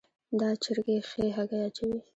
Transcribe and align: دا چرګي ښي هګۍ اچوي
دا 0.39 0.49
چرګي 0.63 0.97
ښي 1.09 1.25
هګۍ 1.35 1.61
اچوي 1.67 1.99